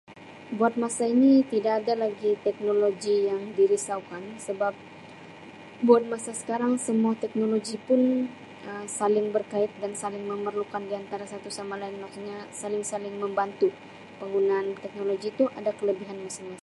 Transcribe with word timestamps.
Buat 0.59 0.73
masa 0.83 1.03
ini 1.15 1.33
tidak 1.53 1.73
ada 1.85 1.93
lagi 2.03 2.31
teknologi 2.45 3.15
yang 3.29 3.41
dirisaukan 3.57 4.23
sebab 4.45 4.73
buat 5.87 6.03
masa 6.13 6.31
sekarang 6.41 6.73
semua 6.87 7.13
teknologi 7.23 7.75
pun 7.87 8.01
Um 8.69 8.85
saling 8.99 9.27
berkait 9.35 9.71
dan 9.81 9.91
saling 10.01 10.23
memerlukan 10.31 10.83
di 10.89 10.93
antara 11.01 11.25
satu 11.33 11.49
sama 11.57 11.75
lain 11.81 11.97
maksudnya 12.03 12.39
saling-saling 12.61 13.15
membantu 13.23 13.67
penggunaan 14.21 14.67
teknologi 14.83 15.29
tu 15.39 15.45
ada 15.59 15.71
kelebihan 15.79 16.17
masing-masing. 16.25 16.59